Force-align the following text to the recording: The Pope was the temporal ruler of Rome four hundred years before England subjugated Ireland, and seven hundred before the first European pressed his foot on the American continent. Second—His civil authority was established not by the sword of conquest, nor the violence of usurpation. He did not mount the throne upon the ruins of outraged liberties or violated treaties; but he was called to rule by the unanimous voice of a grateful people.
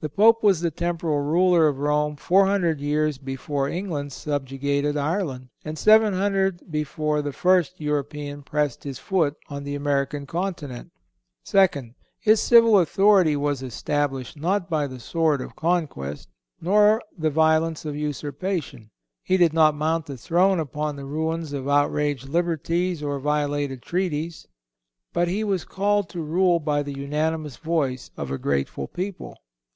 The 0.00 0.10
Pope 0.10 0.42
was 0.42 0.60
the 0.60 0.70
temporal 0.70 1.20
ruler 1.20 1.66
of 1.66 1.78
Rome 1.78 2.16
four 2.16 2.44
hundred 2.44 2.78
years 2.78 3.16
before 3.16 3.70
England 3.70 4.12
subjugated 4.12 4.98
Ireland, 4.98 5.48
and 5.64 5.78
seven 5.78 6.12
hundred 6.12 6.70
before 6.70 7.22
the 7.22 7.32
first 7.32 7.80
European 7.80 8.42
pressed 8.42 8.84
his 8.84 8.98
foot 8.98 9.34
on 9.48 9.64
the 9.64 9.74
American 9.74 10.26
continent. 10.26 10.90
Second—His 11.42 12.42
civil 12.42 12.80
authority 12.80 13.34
was 13.34 13.62
established 13.62 14.38
not 14.38 14.68
by 14.68 14.86
the 14.86 15.00
sword 15.00 15.40
of 15.40 15.56
conquest, 15.56 16.28
nor 16.60 17.00
the 17.16 17.30
violence 17.30 17.86
of 17.86 17.96
usurpation. 17.96 18.90
He 19.22 19.38
did 19.38 19.54
not 19.54 19.74
mount 19.74 20.04
the 20.04 20.18
throne 20.18 20.60
upon 20.60 20.96
the 20.96 21.06
ruins 21.06 21.54
of 21.54 21.66
outraged 21.66 22.28
liberties 22.28 23.02
or 23.02 23.18
violated 23.20 23.80
treaties; 23.80 24.46
but 25.14 25.28
he 25.28 25.42
was 25.44 25.64
called 25.64 26.10
to 26.10 26.20
rule 26.20 26.60
by 26.60 26.82
the 26.82 26.92
unanimous 26.92 27.56
voice 27.56 28.10
of 28.18 28.30
a 28.30 28.36
grateful 28.36 28.86
people. 28.86 29.38